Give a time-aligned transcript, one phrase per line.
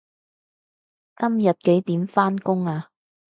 [1.15, 2.89] 今日幾點返工啊